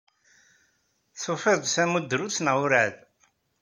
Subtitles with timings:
[1.21, 2.95] Tufiḍ-d tamudrut neɣ werɛad?